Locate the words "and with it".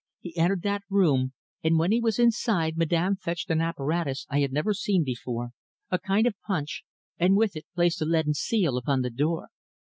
7.19-7.67